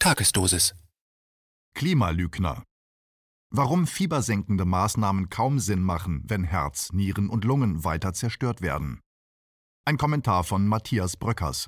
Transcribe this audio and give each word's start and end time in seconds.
Tagesdosis. 0.00 0.76
Klimalügner. 1.74 2.62
Warum 3.50 3.88
fiebersenkende 3.88 4.64
Maßnahmen 4.64 5.28
kaum 5.28 5.58
Sinn 5.58 5.82
machen, 5.82 6.22
wenn 6.24 6.44
Herz, 6.44 6.92
Nieren 6.92 7.28
und 7.28 7.44
Lungen 7.44 7.82
weiter 7.82 8.12
zerstört 8.12 8.62
werden. 8.62 9.00
Ein 9.84 9.98
Kommentar 9.98 10.44
von 10.44 10.68
Matthias 10.68 11.16
Bröckers. 11.16 11.66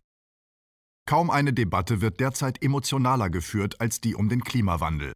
Kaum 1.09 1.29
eine 1.29 1.53
Debatte 1.53 2.01
wird 2.01 2.21
derzeit 2.21 2.63
emotionaler 2.63 3.31
geführt 3.31 3.81
als 3.81 4.01
die 4.01 4.15
um 4.15 4.29
den 4.29 4.45
Klimawandel. 4.45 5.13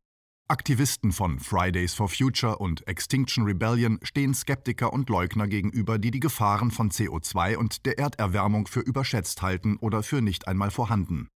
Aktivisten 0.49 1.13
von 1.13 1.39
Fridays 1.39 1.95
for 1.95 2.09
Future 2.09 2.59
und 2.59 2.85
Extinction 2.89 3.45
Rebellion 3.45 4.01
stehen 4.03 4.35
Skeptiker 4.35 4.93
und 4.93 5.09
Leugner 5.09 5.47
gegenüber, 5.47 5.99
die 5.99 6.11
die 6.11 6.21
Gefahren 6.21 6.73
von 6.73 6.91
CO2 6.91 7.59
und 7.59 7.87
der 7.87 7.97
Erderwärmung 7.97 8.67
für 8.67 8.81
überschätzt 8.81 9.41
halten 9.41 9.77
oder 9.77 10.03
für 10.03 10.21
nicht 10.21 10.49
einmal 10.49 10.73
vorhanden. 10.73 11.29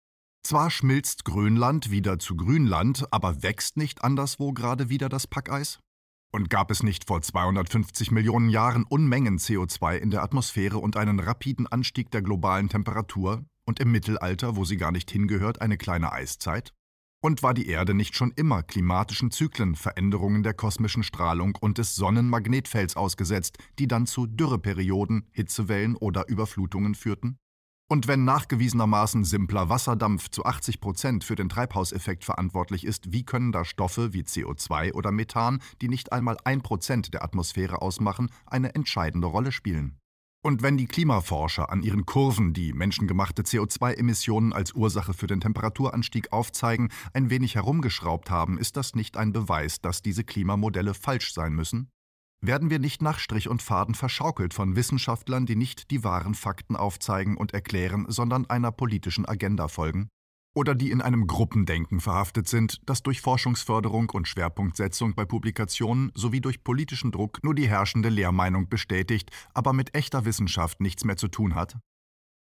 Zwar 0.48 0.70
schmilzt 0.70 1.26
Grönland 1.26 1.90
wieder 1.90 2.18
zu 2.18 2.34
Grünland, 2.34 3.06
aber 3.10 3.42
wächst 3.42 3.76
nicht 3.76 4.02
anderswo 4.02 4.54
gerade 4.54 4.88
wieder 4.88 5.10
das 5.10 5.26
Packeis? 5.26 5.78
Und 6.32 6.48
gab 6.48 6.70
es 6.70 6.82
nicht 6.82 7.06
vor 7.06 7.20
250 7.20 8.12
Millionen 8.12 8.48
Jahren 8.48 8.84
Unmengen 8.84 9.36
CO2 9.36 9.96
in 9.96 10.08
der 10.08 10.22
Atmosphäre 10.22 10.78
und 10.78 10.96
einen 10.96 11.20
rapiden 11.20 11.66
Anstieg 11.66 12.10
der 12.12 12.22
globalen 12.22 12.70
Temperatur 12.70 13.44
und 13.66 13.78
im 13.78 13.92
Mittelalter, 13.92 14.56
wo 14.56 14.64
sie 14.64 14.78
gar 14.78 14.90
nicht 14.90 15.10
hingehört, 15.10 15.60
eine 15.60 15.76
kleine 15.76 16.12
Eiszeit? 16.12 16.72
Und 17.22 17.42
war 17.42 17.52
die 17.52 17.68
Erde 17.68 17.92
nicht 17.92 18.16
schon 18.16 18.32
immer 18.34 18.62
klimatischen 18.62 19.30
Zyklen, 19.30 19.74
Veränderungen 19.74 20.42
der 20.44 20.54
kosmischen 20.54 21.02
Strahlung 21.02 21.58
und 21.60 21.76
des 21.76 21.94
Sonnenmagnetfelds 21.94 22.96
ausgesetzt, 22.96 23.58
die 23.78 23.86
dann 23.86 24.06
zu 24.06 24.26
Dürreperioden, 24.26 25.28
Hitzewellen 25.30 25.94
oder 25.94 26.26
Überflutungen 26.26 26.94
führten? 26.94 27.36
Und 27.90 28.06
wenn 28.06 28.24
nachgewiesenermaßen 28.24 29.24
simpler 29.24 29.70
Wasserdampf 29.70 30.28
zu 30.28 30.44
80 30.44 30.78
Prozent 30.78 31.24
für 31.24 31.36
den 31.36 31.48
Treibhauseffekt 31.48 32.22
verantwortlich 32.22 32.84
ist, 32.84 33.12
wie 33.12 33.24
können 33.24 33.50
da 33.50 33.64
Stoffe 33.64 34.12
wie 34.12 34.24
CO2 34.24 34.92
oder 34.92 35.10
Methan, 35.10 35.62
die 35.80 35.88
nicht 35.88 36.12
einmal 36.12 36.36
ein 36.44 36.60
Prozent 36.60 37.14
der 37.14 37.24
Atmosphäre 37.24 37.80
ausmachen, 37.80 38.30
eine 38.44 38.74
entscheidende 38.74 39.26
Rolle 39.26 39.52
spielen? 39.52 39.96
Und 40.44 40.62
wenn 40.62 40.76
die 40.76 40.86
Klimaforscher 40.86 41.72
an 41.72 41.82
ihren 41.82 42.04
Kurven 42.04 42.52
die 42.52 42.74
menschengemachte 42.74 43.42
CO2-Emissionen 43.42 44.52
als 44.52 44.72
Ursache 44.72 45.14
für 45.14 45.26
den 45.26 45.40
Temperaturanstieg 45.40 46.30
aufzeigen, 46.30 46.90
ein 47.14 47.30
wenig 47.30 47.54
herumgeschraubt 47.54 48.30
haben, 48.30 48.58
ist 48.58 48.76
das 48.76 48.94
nicht 48.94 49.16
ein 49.16 49.32
Beweis, 49.32 49.80
dass 49.80 50.02
diese 50.02 50.24
Klimamodelle 50.24 50.92
falsch 50.92 51.32
sein 51.32 51.54
müssen? 51.54 51.90
Werden 52.40 52.70
wir 52.70 52.78
nicht 52.78 53.02
nach 53.02 53.18
Strich 53.18 53.48
und 53.48 53.62
Faden 53.62 53.94
verschaukelt 53.94 54.54
von 54.54 54.76
Wissenschaftlern, 54.76 55.44
die 55.44 55.56
nicht 55.56 55.90
die 55.90 56.04
wahren 56.04 56.34
Fakten 56.34 56.76
aufzeigen 56.76 57.36
und 57.36 57.52
erklären, 57.52 58.06
sondern 58.08 58.46
einer 58.48 58.70
politischen 58.70 59.26
Agenda 59.26 59.68
folgen? 59.68 60.08
oder 60.58 60.74
die 60.74 60.90
in 60.90 61.00
einem 61.00 61.28
Gruppendenken 61.28 62.00
verhaftet 62.00 62.48
sind, 62.48 62.80
das 62.84 63.04
durch 63.04 63.20
Forschungsförderung 63.20 64.10
und 64.10 64.26
Schwerpunktsetzung 64.26 65.14
bei 65.14 65.24
Publikationen 65.24 66.10
sowie 66.16 66.40
durch 66.40 66.64
politischen 66.64 67.12
Druck 67.12 67.44
nur 67.44 67.54
die 67.54 67.68
herrschende 67.68 68.08
Lehrmeinung 68.08 68.68
bestätigt, 68.68 69.30
aber 69.54 69.72
mit 69.72 69.94
echter 69.94 70.24
Wissenschaft 70.24 70.80
nichts 70.80 71.04
mehr 71.04 71.16
zu 71.16 71.28
tun 71.28 71.54
hat? 71.54 71.76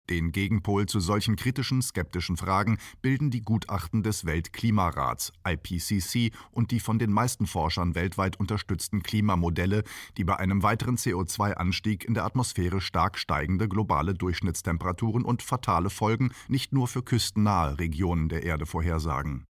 Den 0.10 0.32
Gegenpol 0.32 0.88
zu 0.88 1.00
solchen 1.00 1.36
kritischen, 1.36 1.84
skeptischen 1.84 2.36
Fragen 2.36 2.80
bilden 3.04 3.30
die 3.30 3.42
Gutachten 3.42 4.02
des 4.02 4.26
Weltklimarats 4.26 5.32
IPCC 5.48 6.34
und 6.52 6.72
die 6.72 6.80
von 6.80 6.98
den 6.98 7.12
meisten 7.12 7.46
Forschern 7.46 7.94
weltweit 7.94 8.40
unterstützten 8.40 9.04
Klimamodelle, 9.04 9.84
die 10.18 10.24
bei 10.24 10.38
einem 10.38 10.64
weiteren 10.64 10.98
CO2-Anstieg 10.98 12.06
in 12.06 12.16
der 12.16 12.26
Atmosphäre 12.26 12.82
stark 12.82 13.20
steigende 13.20 13.70
globale 13.70 14.16
Durchschnittstemperaturen 14.16 15.24
und 15.24 15.44
fatale 15.44 15.92
Folgen 15.92 16.32
nicht 16.48 16.74
nur 16.74 16.88
für 16.88 17.04
küstennahe 17.04 17.78
Regionen 17.78 18.30
der 18.30 18.44
Erde 18.44 18.66
vorhersagen. 18.66 19.46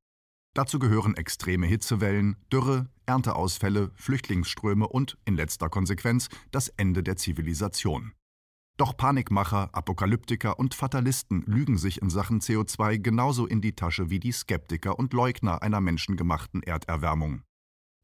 Dazu 0.56 0.78
gehören 0.80 1.16
extreme 1.16 1.68
Hitzewellen, 1.68 2.36
Dürre, 2.52 2.90
Ernteausfälle, 3.06 3.92
Flüchtlingsströme 3.96 4.88
und, 4.88 5.18
in 5.24 5.36
letzter 5.36 5.70
Konsequenz, 5.70 6.28
das 6.52 6.68
Ende 6.70 7.02
der 7.02 7.16
Zivilisation. 7.16 8.12
Doch 8.80 8.96
Panikmacher, 8.96 9.70
Apokalyptiker 9.74 10.58
und 10.58 10.74
Fatalisten 10.74 11.44
lügen 11.46 11.78
sich 11.78 12.02
in 12.02 12.10
Sachen 12.10 12.40
CO2 12.40 12.98
genauso 12.98 13.46
in 13.46 13.60
die 13.60 13.74
Tasche 13.74 14.10
wie 14.10 14.22
die 14.22 14.32
Skeptiker 14.32 14.98
und 14.98 15.12
Leugner 15.12 15.62
einer 15.62 15.82
menschengemachten 15.82 16.64
Erderwärmung. 16.64 17.42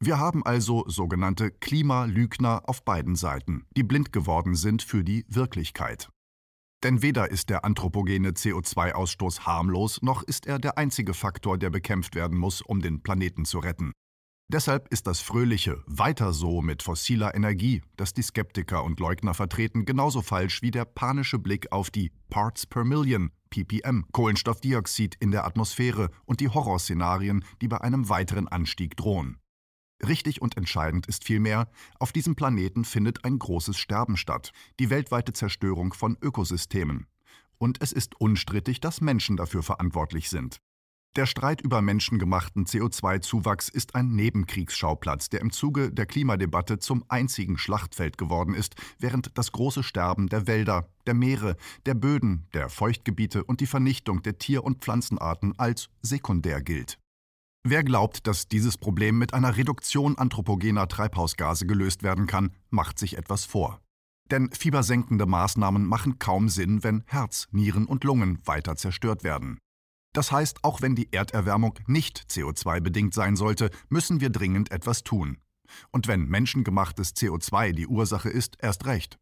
Wir 0.04 0.20
haben 0.20 0.46
also 0.46 0.84
sogenannte 0.90 1.50
Klimalügner 1.50 2.64
auf 2.66 2.84
beiden 2.84 3.16
Seiten, 3.16 3.66
die 3.78 3.84
blind 3.84 4.12
geworden 4.12 4.56
sind 4.56 4.84
für 4.84 5.06
die 5.06 5.26
Wirklichkeit. 5.30 6.10
Denn 6.84 7.02
weder 7.02 7.32
ist 7.32 7.50
der 7.50 7.64
anthropogene 7.64 8.32
CO2-Ausstoß 8.32 9.46
harmlos, 9.46 10.02
noch 10.02 10.24
ist 10.24 10.46
er 10.46 10.60
der 10.60 10.78
einzige 10.78 11.14
Faktor, 11.14 11.58
der 11.58 11.70
bekämpft 11.70 12.16
werden 12.16 12.38
muss, 12.38 12.62
um 12.62 12.82
den 12.82 13.02
Planeten 13.02 13.46
zu 13.46 13.60
retten. 13.60 13.94
Deshalb 14.48 14.90
ist 14.90 15.08
das 15.08 15.22
fröhliche 15.22 15.84
Weiter 15.88 16.32
so 16.32 16.62
mit 16.62 16.84
fossiler 16.84 17.34
Energie, 17.34 17.82
das 17.98 18.14
die 18.14 18.22
Skeptiker 18.22 18.84
und 18.84 19.00
Leugner 19.00 19.34
vertreten, 19.34 19.86
genauso 19.86 20.22
falsch 20.22 20.62
wie 20.62 20.70
der 20.70 20.86
panische 20.86 21.40
Blick 21.40 21.72
auf 21.72 21.90
die 21.90 22.12
Parts 22.30 22.68
per 22.68 22.84
Million, 22.84 23.32
ppm, 23.50 24.06
Kohlenstoffdioxid 24.12 25.16
in 25.20 25.32
der 25.32 25.46
Atmosphäre 25.46 26.12
und 26.26 26.42
die 26.42 26.50
Horrorszenarien, 26.50 27.44
die 27.60 27.68
bei 27.68 27.82
einem 27.82 28.08
weiteren 28.08 28.48
Anstieg 28.48 28.96
drohen. 28.96 29.40
Richtig 30.06 30.44
und 30.44 30.58
entscheidend 30.58 31.08
ist 31.08 31.24
vielmehr, 31.24 31.68
auf 31.98 32.12
diesem 32.12 32.36
Planeten 32.36 32.86
findet 32.86 33.26
ein 33.26 33.40
großes 33.40 33.80
Sterben 33.80 34.16
statt, 34.16 34.52
die 34.80 34.92
weltweite 34.92 35.34
Zerstörung 35.34 35.94
von 35.94 36.18
Ökosystemen. 36.22 37.08
Und 37.58 37.82
es 37.82 37.92
ist 37.92 38.20
unstrittig, 38.22 38.80
dass 38.80 39.02
Menschen 39.02 39.38
dafür 39.38 39.64
verantwortlich 39.64 40.30
sind. 40.30 40.60
Der 41.16 41.28
Streit 41.28 41.62
über 41.62 41.82
menschengemachten 41.82 42.66
CO2-Zuwachs 42.66 43.70
ist 43.70 43.96
ein 43.96 44.16
Nebenkriegsschauplatz, 44.16 45.30
der 45.30 45.40
im 45.40 45.50
Zuge 45.50 45.90
der 45.90 46.06
Klimadebatte 46.06 46.78
zum 46.78 47.06
einzigen 47.08 47.58
Schlachtfeld 47.58 48.18
geworden 48.18 48.54
ist, 48.54 48.76
während 49.00 49.38
das 49.38 49.54
große 49.54 49.82
Sterben 49.82 50.28
der 50.28 50.46
Wälder, 50.46 50.90
der 51.08 51.14
Meere, 51.14 51.56
der 51.86 51.94
Böden, 51.94 52.48
der 52.54 52.68
Feuchtgebiete 52.68 53.46
und 53.46 53.62
die 53.62 53.66
Vernichtung 53.66 54.24
der 54.24 54.40
Tier- 54.40 54.66
und 54.66 54.84
Pflanzenarten 54.84 55.58
als 55.58 55.88
sekundär 56.02 56.62
gilt. 56.62 57.00
Wer 57.64 57.86
glaubt, 57.86 58.28
dass 58.28 58.50
dieses 58.50 58.78
Problem 58.78 59.18
mit 59.18 59.34
einer 59.34 59.56
Reduktion 59.56 60.18
anthropogener 60.18 60.90
Treibhausgase 60.90 61.66
gelöst 61.66 62.04
werden 62.04 62.28
kann, 62.28 62.52
macht 62.72 63.00
sich 63.00 63.18
etwas 63.18 63.46
vor. 63.46 63.80
Denn 64.32 64.52
fiebersenkende 64.52 65.26
Maßnahmen 65.26 65.86
machen 65.86 66.20
kaum 66.20 66.50
Sinn, 66.50 66.84
wenn 66.84 67.04
Herz, 67.06 67.48
Nieren 67.52 67.86
und 67.86 68.04
Lungen 68.04 68.46
weiter 68.46 68.76
zerstört 68.76 69.24
werden. 69.24 69.60
Das 70.16 70.32
heißt, 70.32 70.64
auch 70.64 70.82
wenn 70.82 70.96
die 70.96 71.12
Erderwärmung 71.12 71.78
nicht 71.88 72.28
CO2-bedingt 72.30 73.14
sein 73.14 73.36
sollte, 73.36 73.70
müssen 73.90 74.22
wir 74.22 74.30
dringend 74.30 74.72
etwas 74.72 75.04
tun. 75.04 75.40
Und 75.92 76.08
wenn 76.08 76.30
menschengemachtes 76.30 77.16
CO2 77.18 77.74
die 77.74 77.86
Ursache 77.86 78.30
ist, 78.30 78.56
erst 78.62 78.86
recht. 78.86 79.20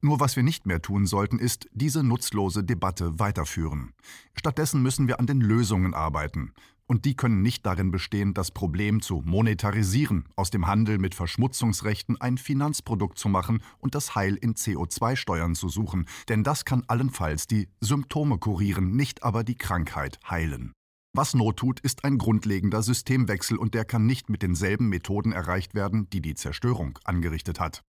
Nur 0.00 0.20
was 0.20 0.36
wir 0.36 0.44
nicht 0.44 0.64
mehr 0.64 0.80
tun 0.80 1.04
sollten, 1.04 1.40
ist 1.40 1.68
diese 1.72 2.04
nutzlose 2.04 2.62
Debatte 2.62 3.18
weiterführen. 3.18 3.92
Stattdessen 4.34 4.82
müssen 4.82 5.08
wir 5.08 5.18
an 5.18 5.26
den 5.26 5.40
Lösungen 5.40 5.94
arbeiten. 5.94 6.52
Und 6.88 7.04
die 7.04 7.16
können 7.16 7.42
nicht 7.42 7.66
darin 7.66 7.90
bestehen, 7.90 8.32
das 8.32 8.52
Problem 8.52 9.02
zu 9.02 9.20
monetarisieren, 9.24 10.28
aus 10.36 10.50
dem 10.50 10.68
Handel 10.68 10.98
mit 10.98 11.14
Verschmutzungsrechten 11.16 12.20
ein 12.20 12.38
Finanzprodukt 12.38 13.18
zu 13.18 13.28
machen 13.28 13.60
und 13.78 13.96
das 13.96 14.14
Heil 14.14 14.36
in 14.36 14.54
CO2-Steuern 14.54 15.56
zu 15.56 15.68
suchen, 15.68 16.06
denn 16.28 16.44
das 16.44 16.64
kann 16.64 16.84
allenfalls 16.86 17.48
die 17.48 17.68
Symptome 17.80 18.38
kurieren, 18.38 18.94
nicht 18.94 19.24
aber 19.24 19.42
die 19.42 19.58
Krankheit 19.58 20.20
heilen. 20.30 20.72
Was 21.12 21.34
Not 21.34 21.56
tut, 21.56 21.80
ist 21.80 22.04
ein 22.04 22.18
grundlegender 22.18 22.82
Systemwechsel 22.82 23.56
und 23.56 23.74
der 23.74 23.84
kann 23.84 24.06
nicht 24.06 24.28
mit 24.28 24.42
denselben 24.42 24.88
Methoden 24.88 25.32
erreicht 25.32 25.74
werden, 25.74 26.08
die 26.10 26.20
die 26.20 26.34
Zerstörung 26.34 26.98
angerichtet 27.04 27.58
hat. 27.58 27.82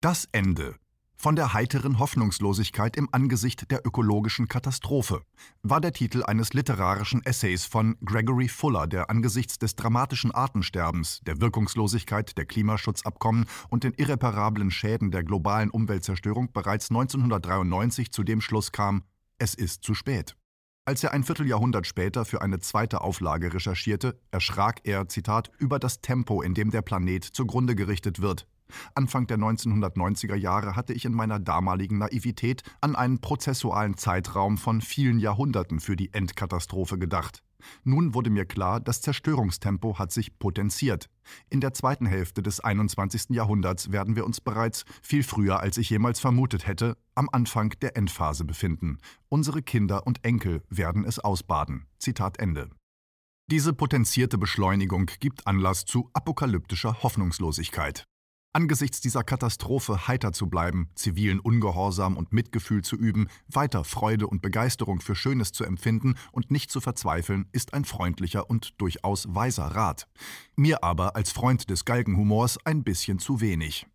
Das 0.00 0.26
Ende 0.32 0.76
von 1.20 1.34
der 1.34 1.52
heiteren 1.52 1.98
Hoffnungslosigkeit 1.98 2.96
im 2.96 3.08
Angesicht 3.10 3.72
der 3.72 3.84
ökologischen 3.84 4.46
Katastrophe 4.46 5.22
war 5.64 5.80
der 5.80 5.92
Titel 5.92 6.22
eines 6.22 6.52
literarischen 6.52 7.26
Essays 7.26 7.64
von 7.64 7.96
Gregory 8.04 8.46
Fuller, 8.46 8.86
der 8.86 9.10
angesichts 9.10 9.58
des 9.58 9.74
dramatischen 9.74 10.30
Artensterbens, 10.30 11.20
der 11.26 11.40
Wirkungslosigkeit 11.40 12.38
der 12.38 12.46
Klimaschutzabkommen 12.46 13.46
und 13.68 13.82
den 13.82 13.94
irreparablen 13.94 14.70
Schäden 14.70 15.10
der 15.10 15.24
globalen 15.24 15.70
Umweltzerstörung 15.70 16.52
bereits 16.52 16.88
1993 16.88 18.12
zu 18.12 18.22
dem 18.22 18.40
Schluss 18.40 18.70
kam, 18.70 19.02
es 19.38 19.54
ist 19.54 19.82
zu 19.82 19.94
spät. 19.94 20.36
Als 20.84 21.02
er 21.02 21.12
ein 21.12 21.24
Vierteljahrhundert 21.24 21.86
später 21.86 22.24
für 22.24 22.42
eine 22.42 22.60
zweite 22.60 23.00
Auflage 23.00 23.52
recherchierte, 23.52 24.20
erschrak 24.30 24.82
er, 24.84 25.08
Zitat, 25.08 25.50
über 25.58 25.80
das 25.80 26.00
Tempo, 26.00 26.42
in 26.42 26.54
dem 26.54 26.70
der 26.70 26.82
Planet 26.82 27.24
zugrunde 27.24 27.74
gerichtet 27.74 28.22
wird, 28.22 28.46
Anfang 28.94 29.26
der 29.26 29.38
1990er 29.38 30.34
Jahre 30.34 30.76
hatte 30.76 30.92
ich 30.92 31.04
in 31.04 31.14
meiner 31.14 31.38
damaligen 31.38 31.98
Naivität 31.98 32.62
an 32.80 32.96
einen 32.96 33.20
prozessualen 33.20 33.96
Zeitraum 33.96 34.58
von 34.58 34.80
vielen 34.80 35.18
Jahrhunderten 35.18 35.80
für 35.80 35.96
die 35.96 36.12
Endkatastrophe 36.12 36.98
gedacht. 36.98 37.42
Nun 37.84 38.14
wurde 38.14 38.30
mir 38.30 38.44
klar, 38.44 38.80
das 38.80 39.00
Zerstörungstempo 39.00 39.98
hat 39.98 40.12
sich 40.12 40.38
potenziert. 40.38 41.10
In 41.50 41.60
der 41.60 41.74
zweiten 41.74 42.06
Hälfte 42.06 42.42
des 42.42 42.60
21. 42.60 43.30
Jahrhunderts 43.30 43.90
werden 43.90 44.16
wir 44.16 44.24
uns 44.24 44.40
bereits, 44.40 44.84
viel 45.02 45.22
früher 45.22 45.60
als 45.60 45.76
ich 45.76 45.90
jemals 45.90 46.20
vermutet 46.20 46.66
hätte, 46.66 46.96
am 47.14 47.28
Anfang 47.30 47.74
der 47.80 47.96
Endphase 47.96 48.44
befinden. 48.44 48.98
Unsere 49.28 49.62
Kinder 49.62 50.06
und 50.06 50.24
Enkel 50.24 50.62
werden 50.70 51.04
es 51.04 51.18
ausbaden. 51.18 51.86
Zitat 51.98 52.38
Ende. 52.38 52.70
Diese 53.50 53.72
potenzierte 53.72 54.38
Beschleunigung 54.38 55.10
gibt 55.20 55.46
Anlass 55.46 55.84
zu 55.84 56.10
apokalyptischer 56.12 57.02
Hoffnungslosigkeit. 57.02 58.04
Angesichts 58.54 59.00
dieser 59.00 59.24
Katastrophe 59.24 60.08
heiter 60.08 60.32
zu 60.32 60.48
bleiben, 60.48 60.88
zivilen 60.94 61.38
Ungehorsam 61.38 62.16
und 62.16 62.32
Mitgefühl 62.32 62.82
zu 62.82 62.96
üben, 62.96 63.28
weiter 63.46 63.84
Freude 63.84 64.26
und 64.26 64.40
Begeisterung 64.40 65.00
für 65.00 65.14
Schönes 65.14 65.52
zu 65.52 65.64
empfinden 65.64 66.14
und 66.32 66.50
nicht 66.50 66.70
zu 66.70 66.80
verzweifeln, 66.80 67.46
ist 67.52 67.74
ein 67.74 67.84
freundlicher 67.84 68.48
und 68.48 68.80
durchaus 68.80 69.26
weiser 69.34 69.66
Rat. 69.66 70.08
Mir 70.56 70.82
aber 70.82 71.14
als 71.14 71.30
Freund 71.30 71.68
des 71.68 71.84
Galgenhumors 71.84 72.58
ein 72.64 72.84
bisschen 72.84 73.18
zu 73.18 73.40
wenig. 73.40 73.86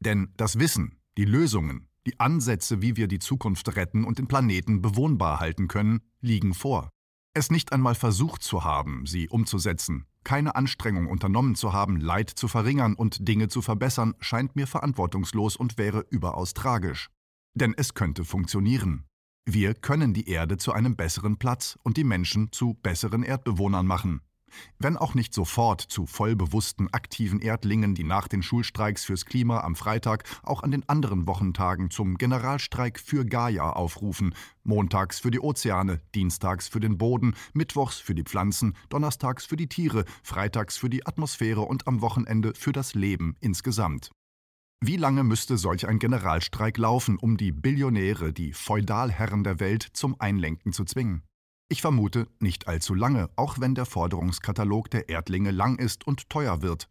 Denn 0.00 0.32
das 0.36 0.58
Wissen, 0.58 0.98
die 1.16 1.24
Lösungen, 1.24 1.88
die 2.06 2.20
Ansätze, 2.20 2.82
wie 2.82 2.96
wir 2.96 3.08
die 3.08 3.18
Zukunft 3.18 3.74
retten 3.76 4.04
und 4.04 4.18
den 4.18 4.28
Planeten 4.28 4.82
bewohnbar 4.82 5.40
halten 5.40 5.68
können, 5.68 6.00
liegen 6.20 6.52
vor. 6.52 6.90
Es 7.32 7.50
nicht 7.50 7.72
einmal 7.72 7.94
versucht 7.94 8.42
zu 8.42 8.64
haben, 8.64 9.06
sie 9.06 9.28
umzusetzen, 9.28 10.06
keine 10.26 10.56
Anstrengung 10.56 11.06
unternommen 11.06 11.54
zu 11.54 11.72
haben, 11.72 12.00
Leid 12.00 12.28
zu 12.28 12.48
verringern 12.48 12.94
und 12.94 13.28
Dinge 13.28 13.46
zu 13.46 13.62
verbessern, 13.62 14.14
scheint 14.18 14.56
mir 14.56 14.66
verantwortungslos 14.66 15.56
und 15.56 15.78
wäre 15.78 16.04
überaus 16.10 16.52
tragisch. 16.52 17.10
Denn 17.54 17.74
es 17.76 17.94
könnte 17.94 18.24
funktionieren. 18.24 19.04
Wir 19.48 19.74
können 19.74 20.14
die 20.14 20.28
Erde 20.28 20.56
zu 20.56 20.72
einem 20.72 20.96
besseren 20.96 21.36
Platz 21.36 21.78
und 21.84 21.96
die 21.96 22.02
Menschen 22.02 22.50
zu 22.50 22.74
besseren 22.74 23.22
Erdbewohnern 23.22 23.86
machen. 23.86 24.20
Wenn 24.78 24.96
auch 24.96 25.14
nicht 25.14 25.32
sofort 25.32 25.80
zu 25.80 26.06
vollbewussten, 26.06 26.92
aktiven 26.92 27.40
Erdlingen, 27.40 27.94
die 27.94 28.04
nach 28.04 28.28
den 28.28 28.42
Schulstreiks 28.42 29.04
fürs 29.04 29.24
Klima 29.24 29.60
am 29.60 29.74
Freitag 29.74 30.24
auch 30.42 30.62
an 30.62 30.70
den 30.70 30.88
anderen 30.88 31.26
Wochentagen 31.26 31.90
zum 31.90 32.18
Generalstreik 32.18 32.98
für 32.98 33.24
Gaia 33.24 33.70
aufrufen, 33.70 34.34
montags 34.64 35.20
für 35.20 35.30
die 35.30 35.40
Ozeane, 35.40 36.00
dienstags 36.14 36.68
für 36.68 36.80
den 36.80 36.98
Boden, 36.98 37.34
mittwochs 37.54 37.98
für 37.98 38.14
die 38.14 38.24
Pflanzen, 38.24 38.74
donnerstags 38.88 39.46
für 39.46 39.56
die 39.56 39.68
Tiere, 39.68 40.04
freitags 40.22 40.76
für 40.76 40.90
die 40.90 41.06
Atmosphäre 41.06 41.62
und 41.62 41.86
am 41.86 42.00
Wochenende 42.00 42.52
für 42.54 42.72
das 42.72 42.94
Leben 42.94 43.36
insgesamt. 43.40 44.10
Wie 44.84 44.98
lange 44.98 45.24
müsste 45.24 45.56
solch 45.56 45.88
ein 45.88 45.98
Generalstreik 45.98 46.76
laufen, 46.76 47.16
um 47.16 47.38
die 47.38 47.50
Billionäre, 47.50 48.34
die 48.34 48.52
Feudalherren 48.52 49.42
der 49.42 49.58
Welt 49.58 49.88
zum 49.94 50.20
Einlenken 50.20 50.72
zu 50.72 50.84
zwingen? 50.84 51.22
Ich 51.68 51.82
vermute 51.82 52.28
nicht 52.38 52.68
allzu 52.68 52.94
lange, 52.94 53.28
auch 53.34 53.58
wenn 53.58 53.74
der 53.74 53.86
Forderungskatalog 53.86 54.88
der 54.88 55.08
Erdlinge 55.08 55.50
lang 55.50 55.78
ist 55.80 56.06
und 56.06 56.30
teuer 56.30 56.62
wird. 56.62 56.88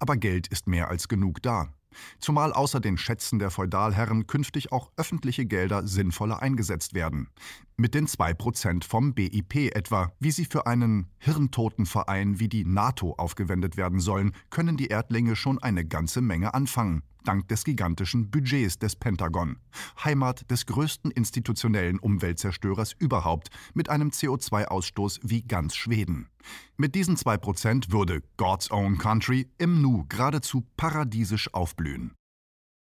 Aber 0.00 0.16
Geld 0.16 0.48
ist 0.48 0.66
mehr 0.66 0.88
als 0.88 1.06
genug 1.06 1.42
da. 1.42 1.72
Zumal 2.18 2.52
außer 2.52 2.80
den 2.80 2.98
Schätzen 2.98 3.38
der 3.38 3.52
Feudalherren 3.52 4.26
künftig 4.26 4.72
auch 4.72 4.90
öffentliche 4.96 5.46
Gelder 5.46 5.86
sinnvoller 5.86 6.42
eingesetzt 6.42 6.92
werden. 6.92 7.28
Mit 7.76 7.94
den 7.94 8.08
2% 8.08 8.84
vom 8.84 9.14
BIP 9.14 9.74
etwa, 9.76 10.12
wie 10.18 10.32
sie 10.32 10.44
für 10.44 10.66
einen 10.66 11.08
Hirntotenverein 11.18 12.40
wie 12.40 12.48
die 12.48 12.64
NATO 12.64 13.14
aufgewendet 13.16 13.76
werden 13.76 14.00
sollen, 14.00 14.32
können 14.50 14.76
die 14.76 14.88
Erdlinge 14.88 15.36
schon 15.36 15.62
eine 15.62 15.84
ganze 15.84 16.20
Menge 16.20 16.52
anfangen 16.52 17.04
dank 17.26 17.48
des 17.48 17.64
gigantischen 17.64 18.30
Budgets 18.30 18.78
des 18.78 18.96
Pentagon, 18.96 19.58
Heimat 20.04 20.50
des 20.50 20.66
größten 20.66 21.10
institutionellen 21.10 21.98
Umweltzerstörers 21.98 22.94
überhaupt, 22.98 23.48
mit 23.74 23.90
einem 23.90 24.10
CO2-Ausstoß 24.10 25.20
wie 25.22 25.42
ganz 25.42 25.76
Schweden. 25.76 26.28
Mit 26.76 26.94
diesen 26.94 27.16
2% 27.16 27.90
würde 27.90 28.22
God's 28.36 28.70
Own 28.70 28.98
Country 28.98 29.48
im 29.58 29.82
Nu 29.82 30.04
geradezu 30.08 30.66
paradiesisch 30.76 31.52
aufblühen. 31.52 32.14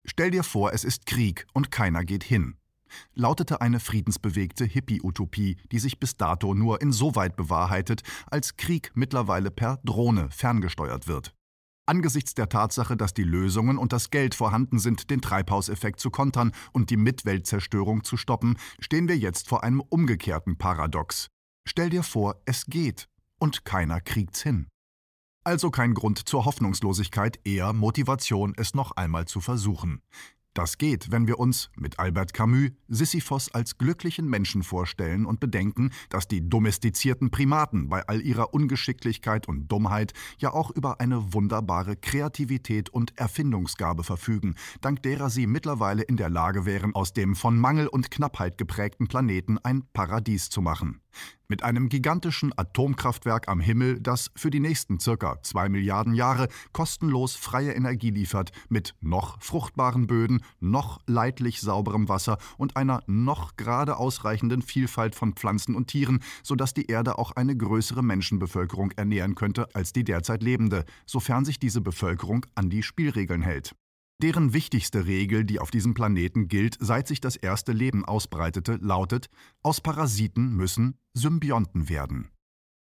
Stell 0.06 0.32
dir 0.32 0.44
vor, 0.44 0.74
es 0.74 0.84
ist 0.84 1.06
Krieg 1.06 1.46
und 1.54 1.72
keiner 1.72 2.06
geht 2.06 2.24
hin 2.24 2.56
lautete 3.14 3.62
eine 3.62 3.80
friedensbewegte 3.80 4.66
Hippie-Utopie, 4.66 5.58
die 5.72 5.80
sich 5.80 6.00
bis 6.00 6.18
dato 6.18 6.54
nur 6.54 6.82
insoweit 6.82 7.36
bewahrheitet, 7.36 8.02
als 8.30 8.58
Krieg 8.58 8.92
mittlerweile 8.96 9.52
per 9.52 9.80
Drohne 9.84 10.30
ferngesteuert 10.32 11.08
wird. 11.08 11.34
Angesichts 11.90 12.36
der 12.36 12.50
Tatsache, 12.50 12.96
dass 12.96 13.16
die 13.16 13.24
Lösungen 13.24 13.80
und 13.80 13.94
das 13.94 14.12
Geld 14.12 14.36
vorhanden 14.36 14.78
sind, 14.78 15.10
den 15.10 15.22
Treibhauseffekt 15.22 16.00
zu 16.00 16.12
kontern 16.12 16.52
und 16.72 16.92
die 16.92 16.98
Mitweltzerstörung 16.98 18.04
zu 18.04 18.16
stoppen, 18.16 18.58
stehen 18.80 19.08
wir 19.08 19.18
jetzt 19.18 19.50
vor 19.50 19.64
einem 19.64 19.82
umgekehrten 19.82 20.56
Paradox. 20.56 21.30
Stell 21.68 21.90
dir 21.90 22.04
vor, 22.04 22.44
es 22.46 22.68
geht 22.68 23.10
und 23.40 23.66
keiner 23.66 24.02
kriegt's 24.02 24.44
hin. 24.44 24.68
Also 25.44 25.72
kein 25.72 25.96
Grund 25.96 26.30
zur 26.30 26.46
Hoffnungslosigkeit, 26.46 27.40
eher 27.44 27.74
Motivation, 27.74 28.54
es 28.56 28.76
noch 28.76 28.92
einmal 28.92 29.26
zu 29.26 29.42
versuchen. 29.42 30.04
Das 30.56 30.80
geht, 30.80 31.12
wenn 31.12 31.28
wir 31.28 31.40
uns, 31.40 31.70
mit 31.76 32.00
Albert 32.00 32.34
Camus, 32.34 32.72
Sisyphos 32.88 33.54
als 33.54 33.78
glücklichen 33.78 34.28
Menschen 34.28 34.64
vorstellen 34.64 35.28
und 35.28 35.40
bedenken, 35.40 35.92
dass 36.10 36.28
die 36.28 36.50
domestizierten 36.50 37.30
Primaten 37.30 37.88
bei 37.88 38.08
all 38.08 38.22
ihrer 38.22 38.54
Ungeschicklichkeit 38.54 39.48
und 39.48 39.68
Dummheit 39.68 40.14
ja 40.40 40.52
auch 40.52 40.72
über 40.72 41.00
eine 41.00 41.34
wunderbare 41.34 41.96
Kreativität 41.96 42.90
und 42.90 43.16
Erfindungsgabe 43.18 44.04
verfügen, 44.04 44.56
dank 44.82 45.04
derer 45.04 45.30
sie 45.30 45.46
mittlerweile 45.46 46.02
in 46.02 46.18
der 46.18 46.30
Lage 46.30 46.66
wären, 46.66 46.96
aus 46.96 47.14
dem 47.14 47.36
von 47.36 47.58
Mangel 47.58 47.88
und 47.88 48.10
Knappheit 48.10 48.58
geprägten 48.58 49.08
Planeten 49.08 49.60
ein 49.60 49.84
Paradies 49.94 50.50
zu 50.50 50.62
machen. 50.62 51.02
Mit 51.48 51.64
einem 51.64 51.90
gigantischen 51.90 52.54
Atomkraftwerk 52.56 53.48
am 53.48 53.60
Himmel, 53.60 54.00
das 54.00 54.30
für 54.36 54.52
die 54.52 54.60
nächsten 54.60 55.00
circa 55.00 55.42
zwei 55.42 55.68
Milliarden 55.68 56.14
Jahre 56.14 56.48
kostenlos 56.74 57.36
freie 57.36 57.74
Energie 57.74 58.12
liefert, 58.12 58.52
mit 58.70 58.94
noch 59.02 59.42
fruchtbaren 59.42 60.06
Böden, 60.06 60.44
noch 60.60 61.00
leidlich 61.08 61.60
sauberem 61.60 62.08
Wasser 62.08 62.38
und 62.58 62.78
einer 62.78 63.02
noch 63.08 63.56
gerade 63.56 63.98
ausreichenden 63.98 64.62
Vielfalt 64.62 65.16
von 65.16 65.34
Pflanzen 65.34 65.76
und 65.76 65.88
Tieren, 65.88 66.20
sodass 66.44 66.76
die 66.76 66.86
Erde 66.86 67.18
auch 67.18 67.32
eine 67.32 67.58
größere 67.58 68.04
Menschenbevölkerung 68.04 68.92
ernähren 68.92 69.34
könnte 69.34 69.74
als 69.74 69.92
die 69.92 70.04
derzeit 70.04 70.44
lebende, 70.44 70.86
sofern 71.08 71.46
sich 71.46 71.60
diese 71.60 71.82
Bevölkerung 71.82 72.46
an 72.54 72.70
die 72.70 72.84
Spielregeln 72.84 73.42
hält. 73.42 73.74
Deren 74.22 74.52
wichtigste 74.52 75.06
Regel, 75.06 75.46
die 75.46 75.60
auf 75.60 75.72
diesem 75.72 75.94
Planeten 75.94 76.50
gilt, 76.50 76.76
seit 76.82 77.08
sich 77.08 77.22
das 77.22 77.38
erste 77.38 77.72
Leben 77.72 78.04
ausbreitete, 78.04 78.78
lautet, 78.82 79.30
aus 79.64 79.80
Parasiten 79.80 80.56
müssen 80.58 80.98
Symbionten 81.14 81.88
werden. 81.88 82.30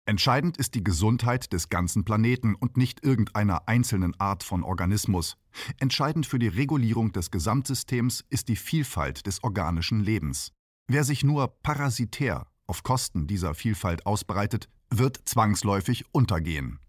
Entscheidend 0.08 0.56
ist 0.56 0.76
die 0.76 0.84
Gesundheit 0.84 1.52
des 1.52 1.70
ganzen 1.70 2.06
Planeten 2.06 2.56
und 2.56 2.78
nicht 2.78 3.04
irgendeiner 3.04 3.68
einzelnen 3.68 4.18
Art 4.20 4.44
von 4.44 4.64
Organismus. 4.64 5.36
Entscheidend 5.80 6.26
für 6.26 6.40
die 6.40 6.48
Regulierung 6.48 7.12
des 7.12 7.32
Gesamtsystems 7.32 8.24
ist 8.30 8.48
die 8.48 8.56
Vielfalt 8.56 9.26
des 9.26 9.44
organischen 9.44 10.00
Lebens. 10.00 10.54
Wer 10.88 11.04
sich 11.04 11.24
nur 11.24 11.48
parasitär 11.48 12.48
auf 12.68 12.84
Kosten 12.84 13.28
dieser 13.28 13.56
Vielfalt 13.56 14.06
ausbreitet, 14.06 14.70
wird 14.90 15.20
zwangsläufig 15.26 16.06
untergehen. 16.13 16.80